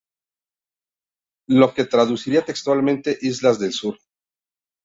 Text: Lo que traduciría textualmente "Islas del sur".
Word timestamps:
Lo 1.49 1.75
que 1.75 1.85
traduciría 1.85 2.43
textualmente 2.43 3.19
"Islas 3.21 3.59
del 3.59 3.71
sur". 3.71 3.99